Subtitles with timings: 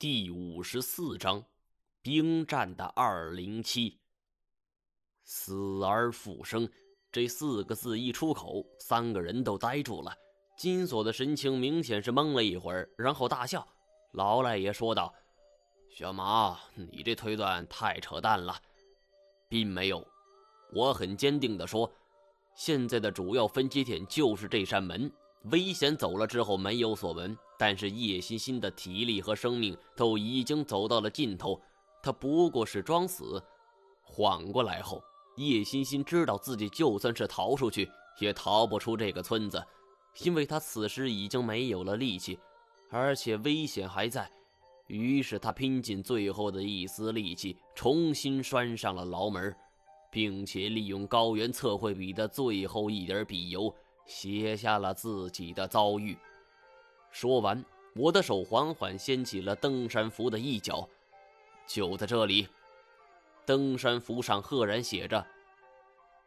[0.00, 1.44] 第五十四章，
[2.02, 3.98] 兵站的二零七。
[5.24, 6.70] 死而复生
[7.10, 10.16] 这四个字一出口，三个人都呆住了。
[10.56, 13.66] 金锁的神情明显是懵了一会儿，然后大笑。
[14.12, 15.12] 老赖爷说道
[15.90, 18.54] ：“小马，你这推断太扯淡了，
[19.48, 20.06] 并没有。
[20.72, 21.92] 我很坚定地说，
[22.54, 25.10] 现在的主要分歧点就是这扇门。”
[25.50, 31.60] 危险走了之后没有所闻，但是叶欣欣的体力和生命都已经走到了尽头，
[32.02, 33.42] 他不过是装死。
[34.02, 35.02] 缓过来后，
[35.36, 37.90] 叶欣欣知道自己就算是逃出去，
[38.20, 39.62] 也逃不出这个村子，
[40.22, 42.38] 因为他此时已经没有了力气，
[42.90, 44.30] 而且危险还在。
[44.86, 49.54] 于是他拼尽最后的一丝力气，重新拴上了牢门，
[50.10, 53.74] 并且利用高原测绘笔的最后一点笔油。
[54.06, 56.16] 写下了自己的遭遇。
[57.10, 60.88] 说完，我的手缓缓掀起了登山服的一角，
[61.66, 62.48] 就在这里。
[63.44, 65.26] 登山服上赫然写着：“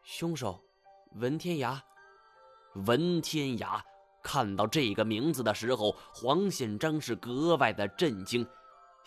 [0.04, 0.60] 凶手，
[1.16, 1.80] 文天涯。”
[2.86, 3.82] 文天涯
[4.24, 8.48] 看到这个名字的时候，黄宪章是格外的震惊。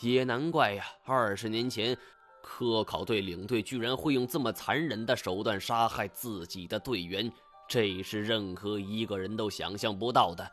[0.00, 1.96] 也难怪呀，二十年前，
[2.42, 7.32] 科考队领队居然会用这么残忍的手段杀害自己的队员。
[7.66, 10.48] 这是任何一个人都想象不到的。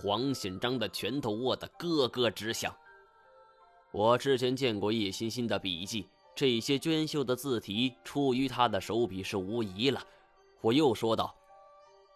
[0.00, 2.74] 黄显章的拳头握得咯咯直响。
[3.92, 10.02] 我之前见过叶欣欣的笔记，这些娟秀的字体出于他的手笔是无疑了。
[10.62, 11.34] 我又说道：“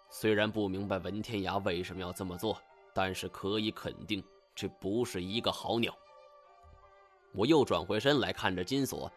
[0.08, 2.56] 虽然不明白文天涯为什么要这么做，
[2.94, 5.94] 但是可以肯定，这不是一个好鸟。”
[7.36, 9.12] 我又转回身来看着金锁。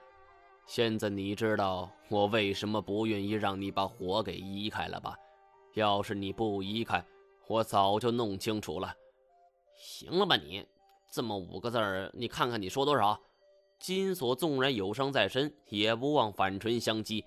[0.65, 5.15] 现在你知道我为什么不愿意让你把火给移开了吧？
[5.75, 7.05] 要是你不移开，
[7.47, 8.95] 我早就弄清楚了。
[9.77, 10.65] 行了吧你，
[11.11, 13.19] 这么五个字儿，你看看你说多少？
[13.79, 17.23] 金锁纵然有伤在身，也不忘反唇相讥。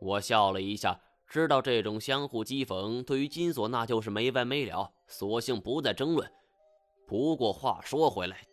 [0.00, 6.30] 我笑了一下，知道这种相互讥讽对于金锁那就是没完没了，索性不再争论。
[7.06, 8.46] 不过话说回来。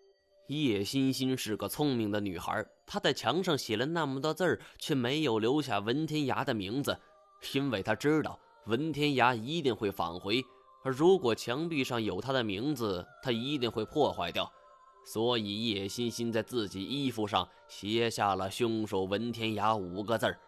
[0.47, 6.99] 叶欣欣是个聪明的女孩，她在墙上写了那么多字儿，却没有留下文天涯的名字，
[7.53, 10.43] 因为她知道文天涯一定会返回，
[10.83, 14.51] 而如果墙壁上有他的名字，他一定会破坏掉。
[15.05, 20.39] 所以叶欣欣在自己衣服上写下了“凶手文天涯”五个字儿。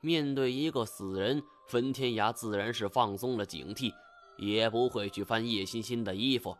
[0.00, 1.42] 面对一个死人，
[1.72, 3.92] 文天涯自然是放松了警惕，
[4.36, 6.56] 也不会去翻叶欣欣的衣服。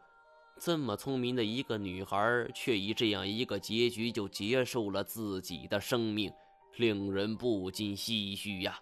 [0.60, 6.32] 这么聪明的一个女孩，却以这样一个结局就结束了自己的生命，
[6.76, 8.80] 令人不禁唏嘘呀。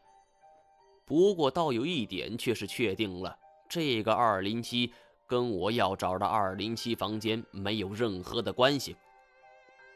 [1.07, 3.35] 不过，倒有一点却是确定了：
[3.71, 4.93] 这个二零七
[5.29, 8.97] 跟我要找的二零七房间没有任何的关系。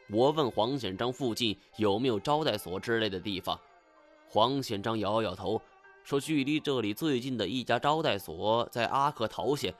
[0.09, 3.59] 我问黄显章附近有没有招待所之类的地方，
[4.29, 5.61] 黄显章摇摇头，
[6.05, 9.75] 说距离这里最近的一家招待所在阿克陶县。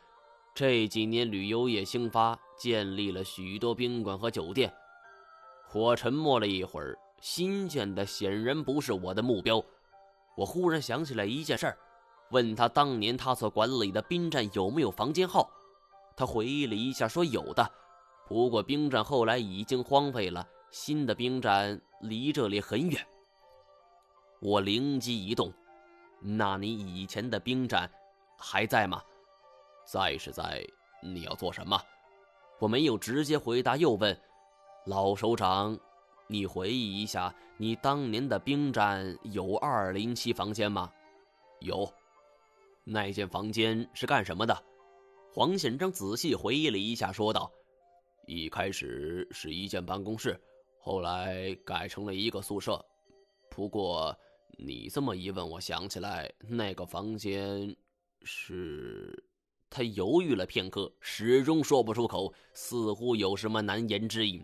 [0.53, 4.73] 这几年旅游业兴发，建立了许多宾馆和酒店。
[5.73, 9.63] 我沉默了一会儿，新建的显然不是我的目标。
[10.35, 11.77] 我忽然想起来一件事儿，
[12.31, 15.50] 问他当年他所管理的兵站有没有房间号。
[16.16, 17.69] 他回忆了一下，说有的。
[18.28, 23.06] 不过兵站后来已经荒废了，新的兵站离这里很远。
[24.40, 25.52] 我灵机一动，
[26.19, 27.90] 那你以前的兵站
[28.38, 29.02] 还在吗？
[29.86, 30.66] 在是在，
[31.03, 31.80] 你要做什么？
[32.59, 34.18] 我没有直接回答，又问
[34.86, 35.78] 老首长
[36.28, 40.90] ：“你回忆一下，你当年的兵站有二零七房间吗？”
[41.59, 41.92] 有。
[42.88, 44.63] 那间房间是干什么的？
[45.34, 47.51] 黄显章仔细回忆了一下，说道
[48.28, 50.40] ：“一开始是一间办公室，
[50.79, 52.79] 后来改成了一个宿舍。
[53.50, 54.16] 不过
[54.57, 57.75] 你这么一问，我想起来，那个房间
[58.24, 59.24] 是……”
[59.68, 64.41] 他犹豫了片刻，始终说不出口，似乎有什么难言之隐。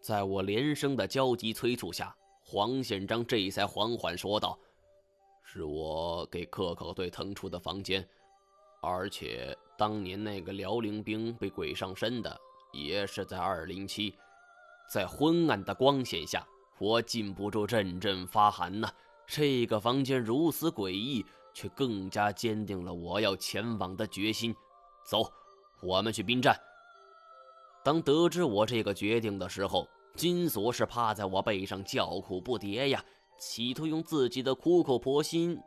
[0.00, 4.58] 在我连声的焦急催促下，黄显章这才缓缓说道
[5.48, 8.06] ：“是我给科考队腾出的房间，
[8.82, 12.38] 而且当年那个辽宁兵被鬼上身的，
[12.72, 14.12] 也是在二零七。”
[14.92, 16.46] 在昏暗的光线下，
[16.78, 18.92] 我禁不住阵阵发寒呐。
[19.26, 21.24] 这个房间如此诡异。
[21.56, 24.54] 却更加坚定了我要前往的决心。
[25.06, 25.32] 走，
[25.80, 26.54] 我们去兵站。
[27.82, 33.02] 当得知我这个决定的时候，金锁是趴在我背上叫苦不迭呀，
[33.38, 35.60] 企图用自己的苦口婆心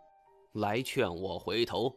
[0.53, 1.95] 来劝我回头。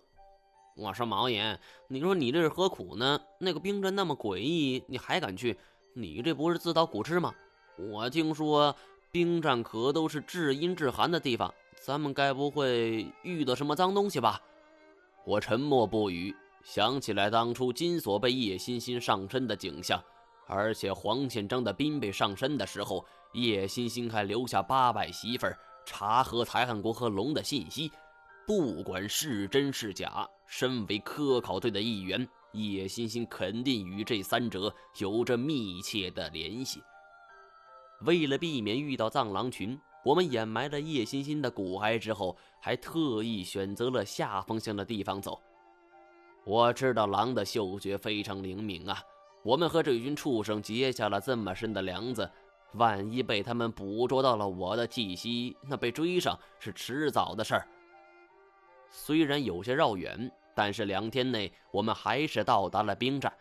[0.76, 1.58] 我说毛爷，
[1.88, 3.20] 你说你这是何苦呢？
[3.38, 5.58] 那个冰镇那么诡异，你还敢去？
[5.94, 7.34] 你这不是自讨苦吃吗？
[7.76, 8.74] 我听说
[9.10, 14.40] 冰站可都是至阴至寒的地方，咱们该不会遇到什么脏东西吧？
[15.24, 16.34] 我沉默不语，
[16.64, 20.02] 想起来当初金锁被叶欣欣上身的景象，
[20.46, 27.90] 而且黄宪章的兵被上身的时候，叶欣欣还留下八百媳妇儿查核财汉国和龙的信息，
[28.46, 36.82] 不管是真是假，身为科考队的一员，叶欣欣肯定与这三者有着密切的联系。
[38.02, 45.40] 为了避免遇到藏狼群，我们掩埋了叶欣欣的骨骸之后，还特意选择了下风向的地方走。
[46.44, 49.00] 我知道狼的嗅觉非常灵敏啊，
[49.42, 52.30] 我们和这群畜生结下了这么深的梁子，
[52.74, 57.66] 万一被他们捕捉到了我的气息，那被追上是迟早的事儿。
[58.88, 63.32] 虽然有些绕远，但是两天内我们还是到达了兵站。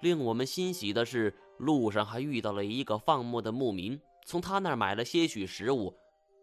[0.00, 5.94] 令我们欣喜的是，路上还遇到了一个放牧的牧民，从他那儿买了些许食物。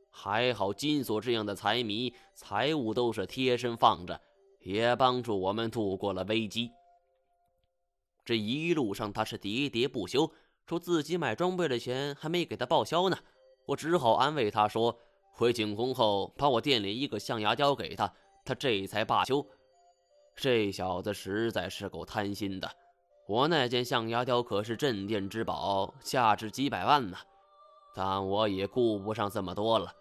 [0.09, 4.19] 还好金锁这样的财迷，财物都是贴身放着，
[4.61, 6.71] 也帮助我们度过了危机。
[8.27, 10.29] 这一路上他是喋喋不休，
[10.65, 13.17] 说自己买装备的钱还没给他报销呢。
[13.67, 14.99] 我只好安慰他说
[15.31, 18.13] ：“回景洪后，把我店里一个象牙雕给他，
[18.43, 19.47] 他这才罢休。”
[20.35, 22.69] 这小子实在是够贪心的。
[23.29, 27.17] 我那件象牙雕可是镇店之宝，价值几百万呢，
[27.95, 29.93] 但我也顾不上这么多了。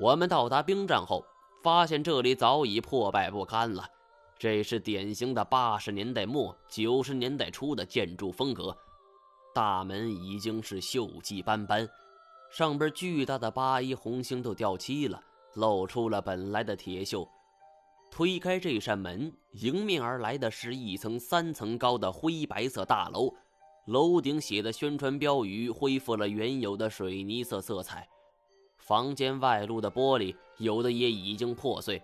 [0.00, 1.26] 我们到达兵站后，
[1.62, 3.86] 发现这里早已破败不堪了。
[4.38, 8.76] 这是典型的八十年代末九十年代初的建筑风格，
[9.52, 11.88] 大门已经是锈迹斑斑，
[12.52, 15.20] 上边巨大的八一红星都掉漆了，
[15.54, 17.28] 露出了本来的铁锈。
[18.12, 23.34] 推开这扇门，迎面而来的是一层三层高的灰白色大楼，
[23.86, 28.08] 楼顶写的宣传标语恢复了原有的水泥色色彩。
[28.76, 32.00] 房间外露的玻璃有的也已经破碎，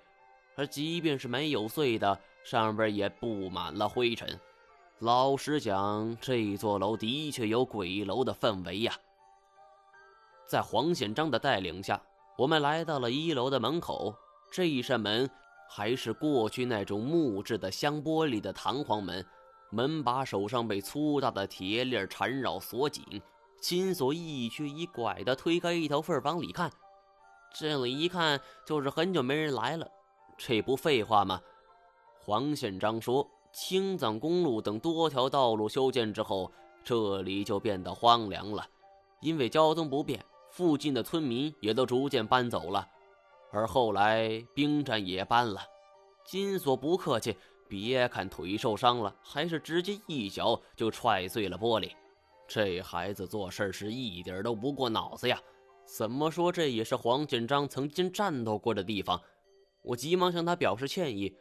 [0.56, 4.38] 而即便是没有碎的，上边也布满了灰尘。
[5.00, 8.94] 老实讲，这座楼的确有鬼楼的氛围呀。
[10.46, 12.00] 在黄显章的带领下，
[12.38, 14.14] 我们来到了一楼的门口，
[14.52, 15.28] 这一扇门。
[15.66, 19.26] 还是过去那种木质的镶玻璃的弹簧门，
[19.70, 23.02] 门把手上被粗大的铁链缠绕锁紧。
[23.60, 26.70] 金锁一瘸一拐地推开一条缝往里看，
[27.58, 29.88] 这里一看就是很久没人来了。
[30.36, 31.40] 这不废话吗？
[32.18, 36.50] 黄宪章说：“青藏公路等多条道路修建之后，
[36.82, 38.66] 这里就变得荒凉了，
[39.20, 42.88] 因为交通不便，附近的村民也都逐渐搬走了。”
[43.52, 45.60] 而后来兵站也搬了，
[46.24, 47.36] 金锁不客气，
[47.68, 51.92] 别看腿受伤了，还是直接一脚就踹碎了玻璃。
[52.48, 55.40] 这孩子做事是一点都不过脑子呀！
[55.84, 59.20] 怎么说这也是黄显章曾经战斗过的地方？
[59.84, 61.36] 我急忙向他表示歉意，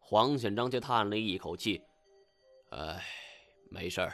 [0.00, 1.80] 黄显章却叹了一口气
[2.70, 3.02] ：“哎，
[3.70, 4.12] 没事儿，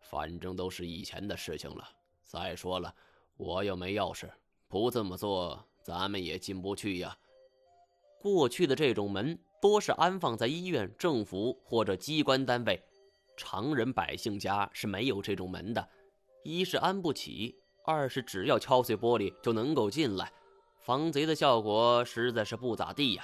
[0.00, 1.88] 反正都是以前的事情了。
[2.24, 2.94] 再说了，
[3.36, 4.28] 我又没钥匙，
[4.66, 7.16] 不这么做。”咱们也进不去呀。
[8.20, 12.82] 过去的这种门多是安放在医院、政府或者机关单位，
[13.38, 15.88] 常人百姓家是没有这种门的。
[16.44, 20.30] 一是安不起，二是只要敲碎玻璃就能够进来，
[20.88, 23.22] 防贼的效果实在是不咋地呀。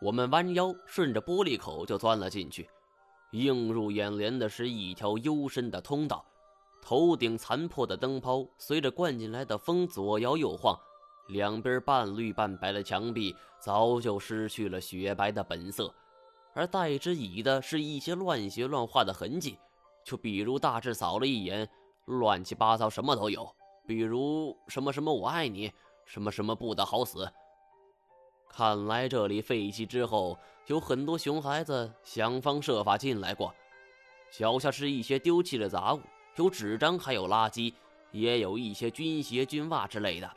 [0.00, 2.70] 我们弯腰顺着玻璃口就钻了进去，
[3.32, 6.24] 映入眼帘的是一条幽深的通道，
[6.80, 10.78] 头顶残破的灯泡随着灌进来的风左摇右晃。
[11.30, 15.92] 两边半绿半白的墙壁早就失去了雪白的本色，
[16.54, 19.58] 而代之以的是一些乱写乱画的痕迹。
[20.04, 21.68] 就比如大致扫了一眼，
[22.04, 23.52] 乱七八糟什么都有，
[23.88, 25.72] 比如什么什么我爱你，
[26.10, 27.30] 什么什么不得好死。
[28.48, 30.36] 看来这里废弃之后，
[30.66, 33.54] 有很多熊孩子想方设法进来过。
[34.28, 36.00] 脚下是一些丢弃的杂物，
[36.34, 37.72] 有纸张，还有垃圾，
[38.10, 40.28] 也有一些军鞋、军袜之类的。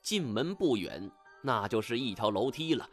[0.00, 1.10] 进门不远，
[1.42, 2.88] 那就是一条楼梯了。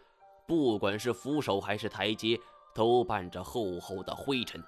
[0.46, 2.38] 不管是扶手还是台阶，
[2.76, 4.62] 都伴着厚厚的灰尘。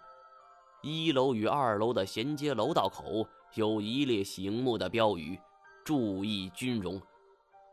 [0.82, 5.38] 一楼与二楼的衔接楼道口有一列醒目的标语
[5.84, 7.02] ：“注意军容。”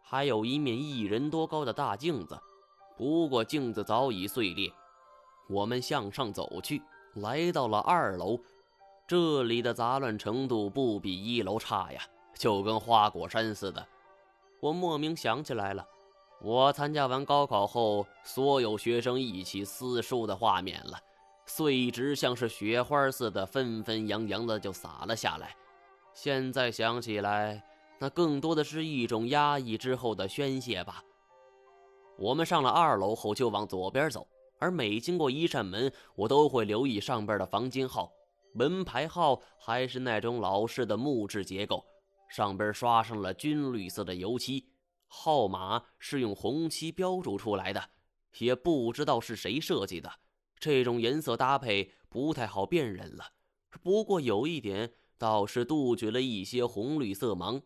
[0.03, 2.37] 还有一面一人多高的大镜子，
[2.97, 4.73] 不过镜子早已碎裂。
[5.49, 6.83] 我们向上走去，
[7.15, 8.39] 来到了二楼。
[9.07, 12.01] 这里的杂乱程度不比一楼差呀，
[12.35, 13.87] 就跟花果山似的。
[14.61, 15.87] 我莫名想起来了，
[16.41, 20.99] 我参加完高考后，所有学生一起撕书的画面了。
[21.47, 25.57] 碎纸像是雪花似的纷纷扬扬的就洒了下来。
[26.15, 27.65] 现在想起来，
[28.01, 31.05] 那更多的是一种压抑之后的宣泄吧。
[32.19, 34.27] 我们上了二楼后就往左边走，
[34.59, 38.11] 而每经过一扇门，我都会留意上边的房间号。
[38.53, 41.85] 门牌号还是那种老式的木质结构，
[42.29, 44.67] 上边刷上了军绿色的油漆，
[45.07, 47.91] 号码是用红漆标注出来的，
[48.39, 50.11] 也不知道是谁设计的。
[50.59, 53.25] 这种颜色搭配不太好辨认了。
[53.83, 57.63] 不过有一点倒是杜绝了一些红绿色盲。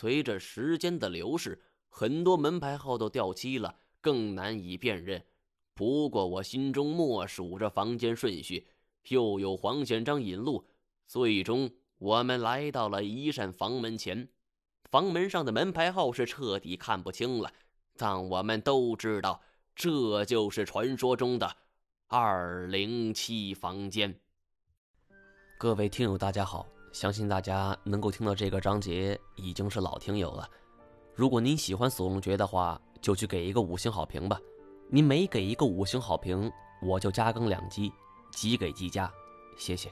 [0.00, 1.60] 随着时间的流逝。
[1.90, 5.22] 很多门牌号都掉漆了，更难以辨认。
[5.74, 8.66] 不过我心中默数着房间顺序，
[9.08, 10.66] 又有黄县章引路，
[11.06, 14.26] 最终我们来到了一扇房门前。
[14.90, 17.52] 房门上的门牌号是彻底看不清了，
[17.98, 19.42] 但我们都知道，
[19.74, 21.56] 这就是传说中的
[22.06, 24.18] 二零七房间。
[25.58, 30.48] 各位听友，大家好，相信大家能够听到这个章节，已经是老听友了。
[31.14, 34.40] 如果您喜欢《索隆诀》的话，就去给一个五星好评吧。
[34.88, 36.50] 您每给一个五星好评，
[36.82, 37.92] 我就加更两集，
[38.32, 39.10] 即给即加，
[39.56, 39.88] 谢谢。